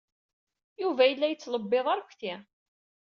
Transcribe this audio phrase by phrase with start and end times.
[0.81, 2.33] Yuba yella yettlebbiḍ arekti.